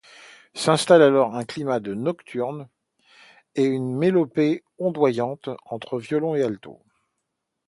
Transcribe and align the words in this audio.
S'installe 0.55 1.03
alors 1.03 1.35
un 1.35 1.45
climat 1.45 1.79
de 1.79 1.93
nocturne, 1.93 2.67
en 3.55 3.63
une 3.63 3.93
mélopée 3.95 4.63
ondoyant 4.79 5.37
entre 5.69 5.99
violons 5.99 6.33
et 6.33 6.41
alto. 6.41 6.81